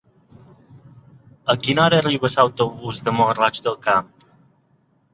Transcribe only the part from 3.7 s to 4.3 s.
del Camp?